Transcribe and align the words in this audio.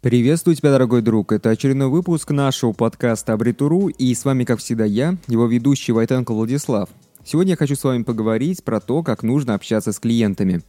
Приветствую 0.00 0.56
тебя, 0.56 0.70
дорогой 0.70 1.02
друг. 1.02 1.30
Это 1.30 1.50
очередной 1.50 1.88
выпуск 1.88 2.30
нашего 2.30 2.72
подкаста 2.72 3.34
Абритуру, 3.34 3.88
и 3.88 4.14
с 4.14 4.24
вами, 4.24 4.44
как 4.44 4.58
всегда, 4.58 4.86
я, 4.86 5.18
его 5.28 5.44
ведущий 5.44 5.92
Войтенко 5.92 6.32
Владислав. 6.32 6.88
Сегодня 7.22 7.50
я 7.50 7.56
хочу 7.58 7.76
с 7.76 7.84
вами 7.84 8.02
поговорить 8.02 8.64
про 8.64 8.80
то, 8.80 9.02
как 9.02 9.22
нужно 9.22 9.52
общаться 9.52 9.92
с 9.92 9.98
клиентами. 9.98 10.62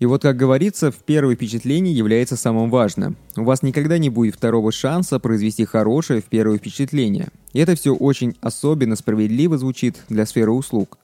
И 0.00 0.06
вот, 0.06 0.22
как 0.22 0.36
говорится, 0.36 0.90
в 0.90 0.96
первое 0.96 1.36
впечатление 1.36 1.94
является 1.94 2.34
самым 2.34 2.68
важным. 2.68 3.16
У 3.36 3.44
вас 3.44 3.62
никогда 3.62 3.96
не 3.98 4.10
будет 4.10 4.34
второго 4.34 4.72
шанса 4.72 5.20
произвести 5.20 5.64
хорошее 5.64 6.20
в 6.20 6.24
первое 6.24 6.58
впечатление. 6.58 7.28
И 7.52 7.60
это 7.60 7.76
все 7.76 7.94
очень 7.94 8.36
особенно 8.40 8.96
справедливо 8.96 9.56
звучит 9.56 10.02
для 10.08 10.26
сферы 10.26 10.50
услуг. 10.50 10.98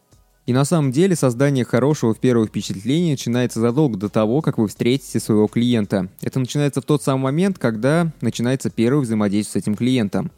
И 0.49 0.53
на 0.55 0.65
самом 0.65 0.93
деле 0.93 1.15
создание 1.15 1.63
хорошего 1.63 2.15
в 2.15 2.21
первое 2.21 2.47
впечатление 2.47 3.11
начинается 3.11 3.61
задолго 3.61 3.99
до 3.99 4.09
того, 4.09 4.41
как 4.41 4.57
вы 4.57 4.67
встретите 4.69 5.21
своего 5.21 5.47
клиента. 5.47 6.09
Это 6.23 6.41
начинается 6.41 6.81
в 6.81 6.87
тот 6.87 7.03
самый 7.03 7.25
момент, 7.25 7.59
когда 7.59 8.15
начинается 8.23 8.71
первое 8.71 9.03
взаимодействие 9.03 9.61
с 9.61 9.65
этим 9.67 9.75
клиентом. 9.75 10.31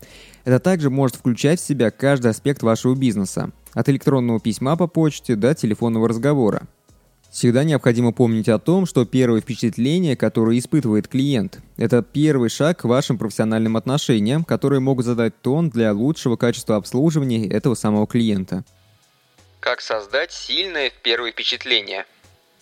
Это 0.44 0.58
также 0.58 0.90
может 0.90 1.14
включать 1.14 1.60
в 1.60 1.64
себя 1.64 1.92
каждый 1.92 2.32
аспект 2.32 2.64
вашего 2.64 2.96
бизнеса. 2.96 3.52
От 3.72 3.88
электронного 3.88 4.40
письма 4.40 4.76
по 4.76 4.88
почте 4.88 5.36
до 5.36 5.54
телефонного 5.54 6.08
разговора. 6.08 6.66
Всегда 7.30 7.62
необходимо 7.62 8.10
помнить 8.10 8.48
о 8.48 8.58
том, 8.58 8.86
что 8.86 9.04
первое 9.04 9.40
впечатление, 9.40 10.16
которое 10.16 10.58
испытывает 10.58 11.06
клиент, 11.06 11.60
это 11.76 12.02
первый 12.02 12.48
шаг 12.48 12.80
к 12.80 12.84
вашим 12.84 13.16
профессиональным 13.16 13.76
отношениям, 13.76 14.42
которые 14.42 14.80
могут 14.80 15.06
задать 15.06 15.40
тон 15.40 15.70
для 15.70 15.92
лучшего 15.92 16.34
качества 16.34 16.74
обслуживания 16.74 17.46
этого 17.46 17.76
самого 17.76 18.08
клиента. 18.08 18.64
Как 19.60 19.82
создать 19.82 20.32
сильное 20.32 20.90
первое 21.02 21.32
впечатление? 21.32 22.06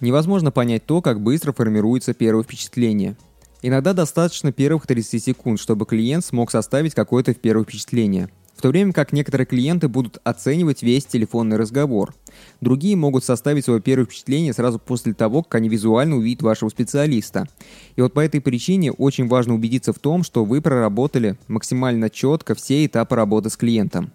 Невозможно 0.00 0.50
понять 0.50 0.84
то, 0.84 1.00
как 1.00 1.20
быстро 1.20 1.52
формируется 1.52 2.12
первое 2.12 2.42
впечатление. 2.42 3.16
Иногда 3.62 3.92
достаточно 3.92 4.50
первых 4.50 4.88
30 4.88 5.22
секунд, 5.22 5.60
чтобы 5.60 5.86
клиент 5.86 6.24
смог 6.24 6.50
составить 6.50 6.94
какое-то 6.94 7.34
первое 7.34 7.64
впечатление. 7.64 8.30
В 8.56 8.62
то 8.62 8.70
время 8.70 8.92
как 8.92 9.12
некоторые 9.12 9.46
клиенты 9.46 9.86
будут 9.86 10.18
оценивать 10.24 10.82
весь 10.82 11.06
телефонный 11.06 11.56
разговор. 11.56 12.16
Другие 12.60 12.96
могут 12.96 13.22
составить 13.22 13.64
свое 13.64 13.80
первое 13.80 14.06
впечатление 14.06 14.52
сразу 14.52 14.80
после 14.80 15.14
того, 15.14 15.44
как 15.44 15.54
они 15.54 15.68
визуально 15.68 16.16
увидят 16.16 16.42
вашего 16.42 16.68
специалиста. 16.68 17.46
И 17.94 18.00
вот 18.02 18.12
по 18.12 18.18
этой 18.18 18.40
причине 18.40 18.90
очень 18.90 19.28
важно 19.28 19.54
убедиться 19.54 19.92
в 19.92 20.00
том, 20.00 20.24
что 20.24 20.44
вы 20.44 20.60
проработали 20.60 21.36
максимально 21.46 22.10
четко 22.10 22.56
все 22.56 22.84
этапы 22.84 23.14
работы 23.14 23.50
с 23.50 23.56
клиентом. 23.56 24.10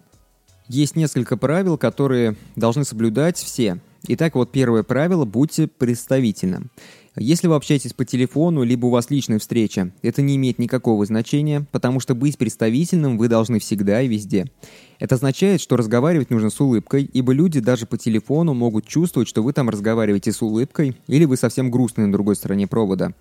Есть 0.68 0.96
несколько 0.96 1.36
правил, 1.36 1.76
которые 1.76 2.36
должны 2.56 2.84
соблюдать 2.84 3.36
все. 3.36 3.78
Итак, 4.08 4.34
вот 4.34 4.50
первое 4.50 4.82
правило– 4.82 5.24
будьте 5.26 5.66
представительным. 5.66 6.70
Если 7.16 7.46
вы 7.46 7.54
общаетесь 7.54 7.92
по 7.92 8.04
телефону, 8.04 8.64
либо 8.64 8.86
у 8.86 8.90
вас 8.90 9.08
личная 9.08 9.38
встреча, 9.38 9.92
это 10.02 10.20
не 10.20 10.34
имеет 10.34 10.58
никакого 10.58 11.06
значения, 11.06 11.64
потому 11.70 12.00
что 12.00 12.16
быть 12.16 12.36
представительным 12.36 13.18
вы 13.18 13.28
должны 13.28 13.60
всегда 13.60 14.02
и 14.02 14.08
везде. 14.08 14.50
Это 14.98 15.14
означает, 15.14 15.60
что 15.60 15.76
разговаривать 15.76 16.30
нужно 16.30 16.50
с 16.50 16.60
улыбкой, 16.60 17.08
ибо 17.12 17.32
люди 17.32 17.60
даже 17.60 17.86
по 17.86 17.96
телефону 17.96 18.52
могут 18.52 18.88
чувствовать, 18.88 19.28
что 19.28 19.44
вы 19.44 19.52
там 19.52 19.70
разговариваете 19.70 20.32
с 20.32 20.42
улыбкой, 20.42 20.96
или 21.06 21.24
вы 21.24 21.36
совсем 21.36 21.70
грустный 21.70 22.06
на 22.06 22.12
другой 22.12 22.34
стороне 22.34 22.66
провода. 22.66 23.12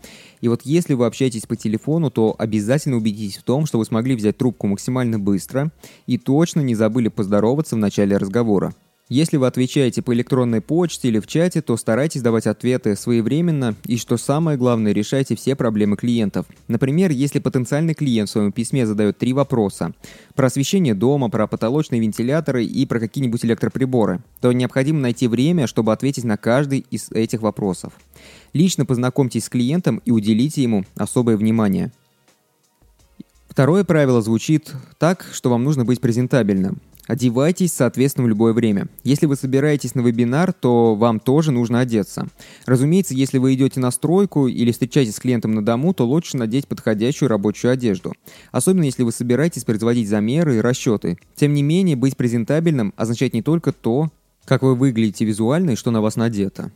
И 0.42 0.48
вот 0.48 0.62
если 0.64 0.96
вы 0.96 1.06
общаетесь 1.06 1.46
по 1.46 1.56
телефону, 1.56 2.10
то 2.10 2.34
обязательно 2.36 2.98
убедитесь 2.98 3.38
в 3.38 3.44
том, 3.44 3.68
что 3.68 3.78
вы 3.78 3.86
смогли 3.86 4.16
взять 4.16 4.38
трубку 4.38 4.66
максимально 4.66 5.20
быстро 5.20 5.72
и 6.08 6.18
точно 6.18 6.62
не 6.62 6.74
забыли 6.74 7.10
поздороваться 7.10 7.76
в 7.76 7.80
начале 7.80 8.18
разговора. 8.18 8.74
Если 9.10 9.36
вы 9.36 9.48
отвечаете 9.48 10.02
по 10.02 10.14
электронной 10.14 10.62
почте 10.62 11.10
или 11.10 11.20
в 11.20 11.28
чате, 11.28 11.62
то 11.62 11.76
старайтесь 11.76 12.22
давать 12.22 12.48
ответы 12.48 12.96
своевременно 12.96 13.76
и, 13.86 13.98
что 13.98 14.16
самое 14.16 14.58
главное, 14.58 14.94
решайте 14.94 15.36
все 15.36 15.58
проблемы 15.58 15.98
клиентов. 15.98 16.46
Например, 16.70 17.12
если 17.12 17.40
потенциальный 17.40 17.96
клиент 17.96 18.30
в 18.30 18.32
своем 18.32 18.54
письме 18.54 18.86
задает 18.86 19.18
три 19.18 19.34
вопроса 19.34 19.92
про 20.36 20.48
освещение 20.48 20.96
дома, 20.96 21.30
про 21.30 21.48
потолочные 21.48 22.00
вентиляторы 22.00 22.64
и 22.64 22.86
про 22.86 23.02
какие-нибудь 23.02 23.44
электроприборы, 23.44 24.22
то 24.40 24.54
необходимо 24.54 25.02
найти 25.02 25.28
время, 25.28 25.68
чтобы 25.68 25.92
ответить 25.92 26.24
на 26.24 26.38
каждый 26.38 26.86
из 26.90 27.12
этих 27.12 27.42
вопросов. 27.42 27.92
Лично 28.54 28.86
познакомьтесь 28.86 29.46
с 29.46 29.50
клиентом 29.50 30.02
и 30.06 30.12
уделите 30.12 30.64
ему 30.64 30.86
особое 30.96 31.36
внимание. 31.36 31.92
Второе 33.50 33.84
правило 33.84 34.22
звучит 34.22 34.72
так, 34.98 35.28
что 35.34 35.50
вам 35.50 35.66
нужно 35.66 35.84
быть 35.84 36.00
презентабельным. 36.00 36.82
Одевайтесь, 37.08 37.74
соответственно, 37.74 38.26
в 38.26 38.30
любое 38.30 38.54
время. 38.54 38.88
Если 39.04 39.26
вы 39.26 39.36
собираетесь 39.36 39.94
на 39.94 40.02
вебинар, 40.02 40.54
то 40.54 40.96
вам 40.96 41.20
тоже 41.20 41.52
нужно 41.52 41.82
одеться. 41.82 42.28
Разумеется, 42.66 43.14
если 43.14 43.40
вы 43.40 43.54
идете 43.54 43.80
на 43.82 43.92
стройку 43.92 44.48
или 44.48 44.72
встречаетесь 44.72 45.16
с 45.16 45.20
клиентом 45.20 45.52
на 45.52 45.66
дому, 45.66 45.94
то 45.94 46.06
лучше 46.06 46.38
надеть 46.38 46.68
подходящую 46.68 47.30
рабочую 47.30 47.72
одежду. 47.72 48.14
Особенно 48.52 48.86
если 48.86 49.04
вы 49.04 49.12
собираетесь 49.12 49.66
производить 49.66 50.08
замеры 50.08 50.58
и 50.58 50.62
расчеты. 50.62 51.18
Тем 51.36 51.54
не 51.54 51.62
менее, 51.62 51.98
быть 51.98 52.16
презентабельным 52.16 52.94
означает 52.96 53.34
не 53.34 53.42
только 53.42 53.74
то, 53.74 54.10
как 54.46 54.62
вы 54.62 54.76
выглядите 54.76 55.26
визуально 55.26 55.72
и 55.72 55.76
что 55.76 55.92
на 55.92 56.02
вас 56.02 56.16
надето. 56.16 56.72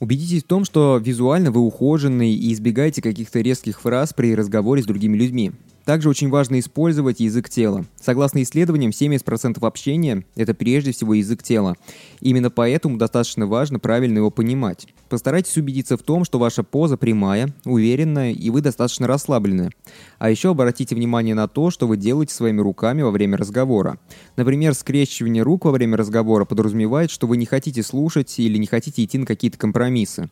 Убедитесь 0.00 0.42
в 0.42 0.46
том, 0.46 0.64
что 0.64 1.00
визуально 1.02 1.50
вы 1.50 1.60
ухоженный 1.60 2.34
и 2.34 2.52
избегаете 2.52 3.00
каких-то 3.00 3.40
резких 3.40 3.80
фраз 3.80 4.12
при 4.12 4.34
разговоре 4.34 4.82
с 4.82 4.86
другими 4.86 5.16
людьми. 5.16 5.52
Также 5.84 6.08
очень 6.08 6.28
важно 6.28 6.60
использовать 6.60 7.20
язык 7.20 7.48
тела. 7.48 7.84
Согласно 8.00 8.42
исследованиям, 8.42 8.90
70% 8.90 9.66
общения– 9.66 10.24
это 10.36 10.54
прежде 10.54 10.92
всего 10.92 11.14
язык 11.14 11.42
тела. 11.42 11.76
Именно 12.20 12.50
поэтому 12.50 12.98
достаточно 12.98 13.46
важно 13.46 13.80
правильно 13.80 14.18
его 14.18 14.30
понимать. 14.30 14.86
Постарайтесь 15.08 15.56
убедиться 15.56 15.96
в 15.96 16.02
том, 16.02 16.24
что 16.24 16.38
ваша 16.38 16.62
поза 16.62 16.96
прямая, 16.96 17.52
уверенная 17.64 18.32
и 18.32 18.50
вы 18.50 18.60
достаточно 18.60 19.08
расслаблены. 19.08 19.70
А 20.18 20.30
еще 20.30 20.50
обратите 20.50 20.94
внимание 20.94 21.34
на 21.34 21.48
то, 21.48 21.70
что 21.70 21.88
вы 21.88 21.96
делаете 21.96 22.32
своими 22.32 22.60
руками 22.60 23.02
во 23.02 23.10
время 23.10 23.36
разговора. 23.36 23.98
Например, 24.36 24.74
скрещивание 24.74 25.42
рук 25.42 25.64
во 25.64 25.72
время 25.72 25.96
разговора 25.96 26.44
подразумевает, 26.44 27.10
что 27.10 27.26
вы 27.26 27.36
не 27.36 27.46
хотите 27.46 27.82
слушать 27.82 28.38
или 28.38 28.56
не 28.56 28.66
хотите 28.66 29.04
идти 29.04 29.18
на 29.18 29.26
какие-то 29.26 29.58
компромиссы. 29.58 30.30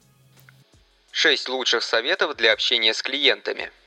Шесть 1.10 1.48
лучших 1.48 1.82
советов 1.82 2.36
для 2.36 2.52
общения 2.52 2.94
с 2.94 3.02
клиентами– 3.02 3.70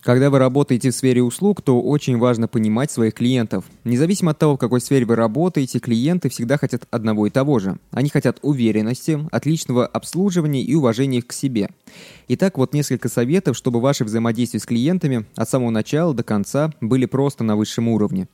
когда 0.00 0.30
вы 0.30 0.38
работаете 0.38 0.90
в 0.90 0.94
сфере 0.94 1.22
услуг, 1.22 1.60
то 1.60 1.80
очень 1.80 2.18
важно 2.18 2.46
понимать 2.46 2.90
своих 2.90 3.14
клиентов. 3.14 3.64
Независимо 3.84 4.30
от 4.30 4.38
того, 4.38 4.54
в 4.54 4.58
какой 4.58 4.80
сфере 4.80 5.04
вы 5.04 5.16
работаете, 5.16 5.80
клиенты 5.80 6.28
всегда 6.28 6.56
хотят 6.56 6.86
одного 6.90 7.26
и 7.26 7.30
того 7.30 7.58
же. 7.58 7.78
Они 7.90 8.08
хотят 8.08 8.38
уверенности, 8.42 9.18
отличного 9.32 9.86
обслуживания 9.86 10.62
и 10.62 10.74
уважения 10.74 11.20
к 11.20 11.32
себе. 11.32 11.68
Итак, 12.28 12.58
вот 12.58 12.74
несколько 12.74 13.08
советов, 13.08 13.56
чтобы 13.56 13.80
ваши 13.80 14.04
взаимодействия 14.04 14.60
с 14.60 14.66
клиентами 14.66 15.26
от 15.34 15.50
самого 15.50 15.70
начала 15.70 16.14
до 16.14 16.22
конца 16.22 16.72
были 16.80 17.06
просто 17.06 17.42
на 17.42 17.56
высшем 17.56 17.88
уровне. 17.88 18.28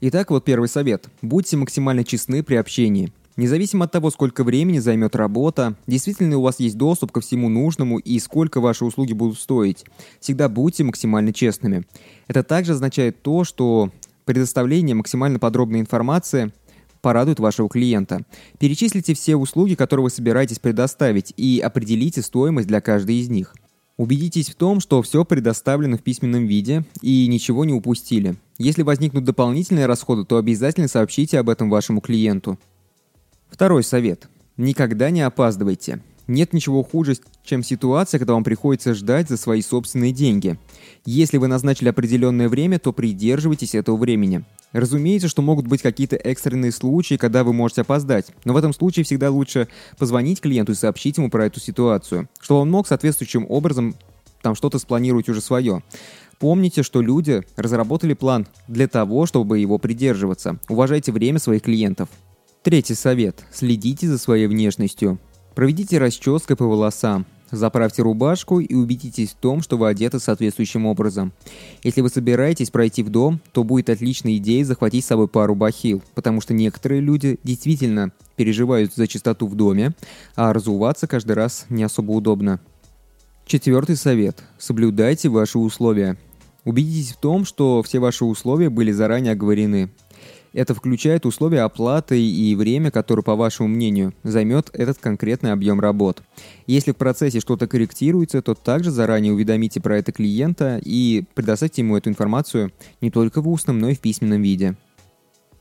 Итак, 0.00 0.30
вот 0.30 0.44
первый 0.44 0.68
совет. 0.68 1.08
Будьте 1.20 1.56
максимально 1.56 2.04
честны 2.04 2.42
при 2.42 2.56
общении. 2.56 3.12
Независимо 3.36 3.86
от 3.86 3.92
того, 3.92 4.10
сколько 4.10 4.44
времени 4.44 4.78
займет 4.78 5.16
работа, 5.16 5.74
действительно 5.86 6.36
у 6.36 6.42
вас 6.42 6.60
есть 6.60 6.76
доступ 6.76 7.12
ко 7.12 7.20
всему 7.20 7.48
нужному 7.48 7.98
и 7.98 8.18
сколько 8.18 8.60
ваши 8.60 8.84
услуги 8.84 9.14
будут 9.14 9.38
стоить. 9.38 9.86
Всегда 10.20 10.50
будьте 10.50 10.84
максимально 10.84 11.32
честными. 11.32 11.84
Это 12.28 12.42
также 12.42 12.72
означает 12.72 13.22
то, 13.22 13.44
что 13.44 13.90
предоставление 14.26 14.94
максимально 14.94 15.38
подробной 15.38 15.80
информации 15.80 16.52
порадует 17.00 17.40
вашего 17.40 17.68
клиента. 17.68 18.22
Перечислите 18.58 19.14
все 19.14 19.36
услуги, 19.36 19.74
которые 19.74 20.04
вы 20.04 20.10
собираетесь 20.10 20.58
предоставить, 20.58 21.32
и 21.36 21.58
определите 21.58 22.22
стоимость 22.22 22.68
для 22.68 22.80
каждой 22.80 23.16
из 23.16 23.28
них. 23.28 23.54
Убедитесь 23.96 24.50
в 24.50 24.54
том, 24.54 24.80
что 24.80 25.02
все 25.02 25.24
предоставлено 25.24 25.96
в 25.96 26.02
письменном 26.02 26.46
виде 26.46 26.84
и 27.02 27.26
ничего 27.28 27.64
не 27.64 27.72
упустили. 27.72 28.36
Если 28.58 28.82
возникнут 28.82 29.24
дополнительные 29.24 29.86
расходы, 29.86 30.24
то 30.24 30.38
обязательно 30.38 30.88
сообщите 30.88 31.38
об 31.38 31.48
этом 31.48 31.68
вашему 31.68 32.00
клиенту. 32.00 32.58
Второй 33.52 33.84
совет. 33.84 34.28
Никогда 34.56 35.10
не 35.10 35.20
опаздывайте. 35.20 36.00
Нет 36.26 36.54
ничего 36.54 36.82
хуже, 36.82 37.18
чем 37.44 37.62
ситуация, 37.62 38.18
когда 38.18 38.32
вам 38.32 38.44
приходится 38.44 38.94
ждать 38.94 39.28
за 39.28 39.36
свои 39.36 39.60
собственные 39.60 40.12
деньги. 40.12 40.58
Если 41.04 41.36
вы 41.36 41.48
назначили 41.48 41.90
определенное 41.90 42.48
время, 42.48 42.78
то 42.78 42.94
придерживайтесь 42.94 43.74
этого 43.74 43.96
времени. 43.96 44.44
Разумеется, 44.72 45.28
что 45.28 45.42
могут 45.42 45.66
быть 45.66 45.82
какие-то 45.82 46.16
экстренные 46.16 46.72
случаи, 46.72 47.16
когда 47.16 47.44
вы 47.44 47.52
можете 47.52 47.82
опоздать, 47.82 48.28
но 48.46 48.54
в 48.54 48.56
этом 48.56 48.72
случае 48.72 49.04
всегда 49.04 49.30
лучше 49.30 49.68
позвонить 49.98 50.40
клиенту 50.40 50.72
и 50.72 50.76
сообщить 50.76 51.18
ему 51.18 51.28
про 51.28 51.44
эту 51.44 51.60
ситуацию, 51.60 52.30
чтобы 52.40 52.62
он 52.62 52.70
мог 52.70 52.86
соответствующим 52.86 53.44
образом 53.50 53.94
там 54.40 54.54
что-то 54.54 54.78
спланировать 54.78 55.28
уже 55.28 55.42
свое. 55.42 55.82
Помните, 56.38 56.82
что 56.82 57.02
люди 57.02 57.42
разработали 57.56 58.14
план 58.14 58.46
для 58.66 58.88
того, 58.88 59.26
чтобы 59.26 59.58
его 59.58 59.76
придерживаться. 59.76 60.58
Уважайте 60.70 61.12
время 61.12 61.38
своих 61.38 61.62
клиентов. 61.62 62.08
Третий 62.62 62.94
совет. 62.94 63.44
Следите 63.52 64.06
за 64.06 64.18
своей 64.18 64.46
внешностью. 64.46 65.18
Проведите 65.56 65.98
расческой 65.98 66.54
по 66.54 66.64
волосам. 66.64 67.26
Заправьте 67.50 68.02
рубашку 68.02 68.60
и 68.60 68.72
убедитесь 68.72 69.30
в 69.30 69.34
том, 69.34 69.62
что 69.62 69.76
вы 69.76 69.88
одеты 69.88 70.20
соответствующим 70.20 70.86
образом. 70.86 71.32
Если 71.82 72.00
вы 72.02 72.08
собираетесь 72.08 72.70
пройти 72.70 73.02
в 73.02 73.10
дом, 73.10 73.40
то 73.50 73.64
будет 73.64 73.90
отличной 73.90 74.36
идеей 74.36 74.62
захватить 74.62 75.04
с 75.04 75.08
собой 75.08 75.26
пару 75.26 75.56
бахил, 75.56 76.04
потому 76.14 76.40
что 76.40 76.54
некоторые 76.54 77.00
люди 77.00 77.40
действительно 77.42 78.12
переживают 78.36 78.94
за 78.94 79.08
чистоту 79.08 79.48
в 79.48 79.56
доме, 79.56 79.92
а 80.36 80.52
разуваться 80.52 81.08
каждый 81.08 81.32
раз 81.32 81.66
не 81.68 81.82
особо 81.82 82.12
удобно. 82.12 82.60
Четвертый 83.44 83.96
совет. 83.96 84.44
Соблюдайте 84.56 85.28
ваши 85.28 85.58
условия. 85.58 86.16
Убедитесь 86.64 87.12
в 87.12 87.16
том, 87.16 87.44
что 87.44 87.82
все 87.82 87.98
ваши 87.98 88.24
условия 88.24 88.70
были 88.70 88.92
заранее 88.92 89.32
оговорены. 89.32 89.90
Это 90.52 90.74
включает 90.74 91.24
условия 91.24 91.62
оплаты 91.62 92.20
и 92.20 92.54
время, 92.54 92.90
которое, 92.90 93.22
по 93.22 93.36
вашему 93.36 93.68
мнению, 93.68 94.12
займет 94.22 94.68
этот 94.74 94.98
конкретный 94.98 95.52
объем 95.52 95.80
работ. 95.80 96.22
Если 96.66 96.92
в 96.92 96.96
процессе 96.96 97.40
что-то 97.40 97.66
корректируется, 97.66 98.42
то 98.42 98.54
также 98.54 98.90
заранее 98.90 99.32
уведомите 99.32 99.80
про 99.80 99.98
это 99.98 100.12
клиента 100.12 100.78
и 100.84 101.24
предоставьте 101.34 101.82
ему 101.82 101.96
эту 101.96 102.10
информацию 102.10 102.72
не 103.00 103.10
только 103.10 103.40
в 103.40 103.48
устном, 103.48 103.78
но 103.78 103.88
и 103.88 103.94
в 103.94 104.00
письменном 104.00 104.42
виде. 104.42 104.76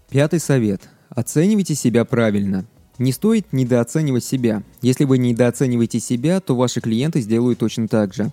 Пятый 0.09 0.39
совет. 0.39 0.89
Оценивайте 1.09 1.73
себя 1.75 2.03
правильно. 2.03 2.65
Не 2.97 3.13
стоит 3.13 3.53
недооценивать 3.53 4.25
себя. 4.25 4.63
Если 4.81 5.05
вы 5.05 5.17
недооцениваете 5.17 5.99
себя, 5.99 6.41
то 6.41 6.55
ваши 6.55 6.81
клиенты 6.81 7.21
сделают 7.21 7.59
точно 7.59 7.87
так 7.87 8.13
же. 8.13 8.31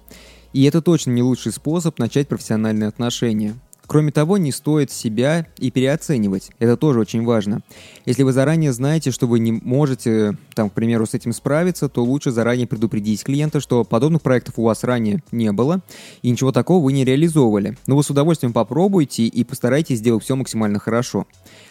И 0.53 0.65
это 0.65 0.83
точно 0.83 1.13
не 1.13 1.23
лучший 1.23 1.53
способ 1.53 1.99
начать 1.99 2.27
профессиональные 2.27 2.89
отношения. 2.89 3.55
Кроме 3.89 4.13
того, 4.13 4.37
не 4.37 4.53
стоит 4.53 4.91
себя 4.91 5.47
и 5.57 5.71
переоценивать. 5.71 6.51
Это 6.59 6.77
тоже 6.77 7.01
очень 7.01 7.25
важно. 7.25 7.63
Если 8.05 8.23
вы 8.23 8.35
заранее 8.35 8.75
знаете, 8.75 9.11
что 9.11 9.27
вы 9.27 9.39
не 9.39 9.51
можете, 9.51 10.37
там, 10.55 10.69
к 10.69 10.75
примеру, 10.75 11.07
с 11.07 11.15
этим 11.15 11.33
справиться, 11.33 11.89
то 11.89 12.05
лучше 12.05 12.31
заранее 12.31 12.67
предупредить 12.67 13.25
клиента, 13.25 13.61
что 13.61 13.85
подобных 13.85 14.21
проектов 14.21 14.59
у 14.59 14.65
вас 14.65 14.85
ранее 14.85 15.23
не 15.33 15.51
было, 15.53 15.81
и 16.21 16.29
ничего 16.29 16.53
такого 16.53 16.85
вы 16.85 16.93
не 16.93 17.07
реализовывали. 17.07 17.79
Но 17.87 17.97
вы 17.97 18.03
с 18.03 18.11
удовольствием 18.11 18.53
попробуйте 18.53 19.23
и 19.23 19.43
постарайтесь 19.43 20.01
сделать 20.01 20.23
все 20.23 20.37
максимально 20.37 20.79
хорошо. 20.79 21.27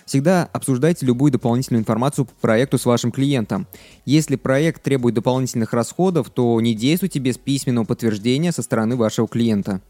Всегда 0.07 0.49
обсуждайте 0.53 1.05
любую 1.05 1.31
дополнительную 1.31 1.81
информацию 1.81 2.25
по 2.25 2.33
проекту 2.41 2.79
с 2.79 2.85
вашим 2.85 3.11
клиентом. 3.11 3.67
Если 4.05 4.37
проект 4.37 4.81
требует 4.81 5.13
дополнительных 5.13 5.71
расходов, 5.71 6.31
то 6.31 6.59
не 6.61 6.73
действуйте 6.73 7.19
без 7.19 7.37
письменного 7.37 7.85
подтверждения 7.85 8.51
со 8.51 8.63
стороны 8.63 8.95
вашего 8.95 9.27
клиента. 9.27 9.81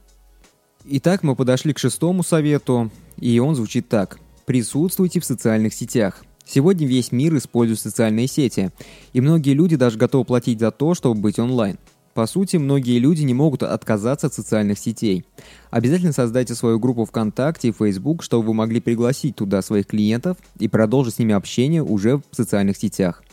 Итак, 0.90 1.22
мы 1.22 1.36
подошли 1.36 1.74
к 1.74 1.80
шестому 1.80 2.24
совету, 2.24 2.90
и 3.18 3.40
он 3.40 3.56
звучит 3.56 3.90
так. 3.90 4.20
Присутствуйте 4.46 5.20
в 5.20 5.26
социальных 5.26 5.74
сетях. 5.74 6.24
Сегодня 6.46 6.88
весь 6.88 7.12
мир 7.12 7.36
использует 7.36 7.82
социальные 7.82 8.28
сети, 8.28 8.72
и 9.12 9.20
многие 9.20 9.54
люди 9.54 9.76
даже 9.76 9.98
готовы 9.98 10.24
платить 10.24 10.62
за 10.62 10.72
то, 10.72 10.94
чтобы 10.94 11.20
быть 11.20 11.40
онлайн. 11.40 11.78
По 12.14 12.26
сути, 12.26 12.56
многие 12.56 13.00
люди 13.00 13.24
не 13.24 13.34
могут 13.34 13.64
отказаться 13.64 14.28
от 14.28 14.34
социальных 14.34 14.80
сетей. 14.80 15.26
Обязательно 15.72 16.14
создайте 16.14 16.56
свою 16.56 16.80
группу 16.80 17.04
ВКонтакте 17.04 17.68
и 17.68 17.74
Facebook, 17.74 18.24
чтобы 18.24 18.48
вы 18.48 18.54
могли 18.54 18.80
пригласить 18.80 19.36
туда 19.36 19.62
своих 19.62 19.88
клиентов 19.88 20.38
и 20.58 20.70
продолжить 20.70 21.16
с 21.16 21.20
ними 21.20 21.34
общение 21.34 21.84
уже 21.84 22.18
в 22.18 22.24
социальных 22.32 22.78
сетях. 22.78 23.24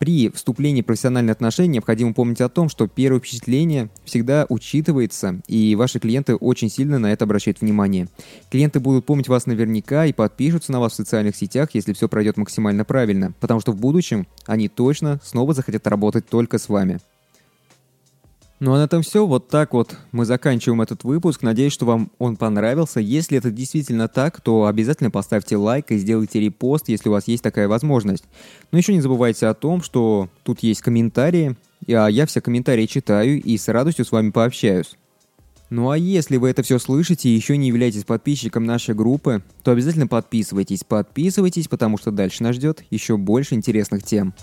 При 0.00 0.30
вступлении 0.30 0.80
в 0.80 0.86
профессиональные 0.86 1.32
отношения 1.32 1.74
необходимо 1.74 2.14
помнить 2.14 2.40
о 2.40 2.48
том, 2.48 2.70
что 2.70 2.88
первое 2.88 3.20
впечатление 3.20 3.90
всегда 4.06 4.46
учитывается, 4.48 5.42
и 5.46 5.74
ваши 5.74 5.98
клиенты 5.98 6.36
очень 6.36 6.70
сильно 6.70 6.98
на 6.98 7.12
это 7.12 7.26
обращают 7.26 7.60
внимание. 7.60 8.08
Клиенты 8.50 8.80
будут 8.80 9.04
помнить 9.04 9.28
вас 9.28 9.44
наверняка 9.44 10.06
и 10.06 10.14
подпишутся 10.14 10.72
на 10.72 10.80
вас 10.80 10.94
в 10.94 10.96
социальных 10.96 11.36
сетях, 11.36 11.68
если 11.74 11.92
все 11.92 12.08
пройдет 12.08 12.38
максимально 12.38 12.86
правильно, 12.86 13.34
потому 13.40 13.60
что 13.60 13.72
в 13.72 13.76
будущем 13.76 14.26
они 14.46 14.70
точно 14.70 15.20
снова 15.22 15.52
захотят 15.52 15.86
работать 15.86 16.26
только 16.26 16.56
с 16.56 16.70
вами. 16.70 16.98
Ну 18.60 18.74
а 18.74 18.78
на 18.78 18.84
этом 18.84 19.00
все. 19.00 19.26
Вот 19.26 19.48
так 19.48 19.72
вот 19.72 19.96
мы 20.12 20.26
заканчиваем 20.26 20.82
этот 20.82 21.02
выпуск. 21.02 21.42
Надеюсь, 21.42 21.72
что 21.72 21.86
вам 21.86 22.12
он 22.18 22.36
понравился. 22.36 23.00
Если 23.00 23.38
это 23.38 23.50
действительно 23.50 24.06
так, 24.06 24.42
то 24.42 24.66
обязательно 24.66 25.10
поставьте 25.10 25.56
лайк 25.56 25.90
и 25.90 25.96
сделайте 25.96 26.40
репост, 26.40 26.88
если 26.88 27.08
у 27.08 27.12
вас 27.12 27.26
есть 27.26 27.42
такая 27.42 27.68
возможность. 27.68 28.24
Но 28.70 28.76
еще 28.76 28.92
не 28.92 29.00
забывайте 29.00 29.46
о 29.46 29.54
том, 29.54 29.82
что 29.82 30.28
тут 30.42 30.60
есть 30.60 30.82
комментарии, 30.82 31.56
а 31.88 32.08
я 32.08 32.26
все 32.26 32.42
комментарии 32.42 32.84
читаю 32.84 33.42
и 33.42 33.56
с 33.56 33.66
радостью 33.68 34.04
с 34.04 34.12
вами 34.12 34.30
пообщаюсь. 34.30 34.94
Ну 35.70 35.88
а 35.88 35.96
если 35.96 36.36
вы 36.36 36.50
это 36.50 36.62
все 36.62 36.78
слышите 36.78 37.30
и 37.30 37.34
еще 37.34 37.56
не 37.56 37.68
являетесь 37.68 38.04
подписчиком 38.04 38.64
нашей 38.64 38.94
группы, 38.94 39.42
то 39.62 39.70
обязательно 39.70 40.06
подписывайтесь. 40.06 40.84
Подписывайтесь, 40.84 41.68
потому 41.68 41.96
что 41.96 42.10
дальше 42.10 42.42
нас 42.42 42.56
ждет 42.56 42.84
еще 42.90 43.16
больше 43.16 43.54
интересных 43.54 44.02
тем. 44.02 44.34